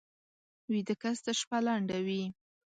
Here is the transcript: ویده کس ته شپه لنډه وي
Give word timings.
ویده 0.71 0.95
کس 1.01 1.17
ته 1.25 1.31
شپه 1.39 1.57
لنډه 1.65 1.97
وي 2.05 2.23